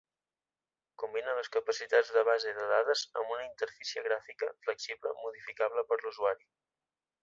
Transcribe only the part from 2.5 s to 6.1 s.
de dades amb una interfície gràfica, flexible, modificable per